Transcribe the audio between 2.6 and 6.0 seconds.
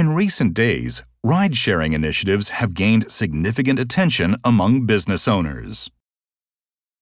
gained significant attention among business owners.